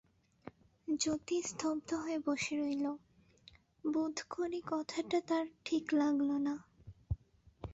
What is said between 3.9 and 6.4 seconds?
বোধ করি কথাটা তার ঠিক লাগল